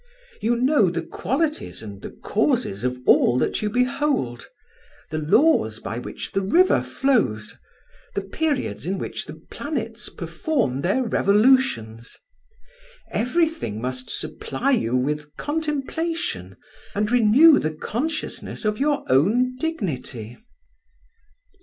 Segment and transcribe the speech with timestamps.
[0.41, 4.47] You know the qualities and the causes of all that you behold—the
[5.19, 7.55] laws by which the river flows,
[8.15, 12.17] the periods in which the planets perform their revolutions.
[13.11, 16.57] Everything must supply you with contemplation,
[16.95, 20.35] and renew the consciousness of your own dignity."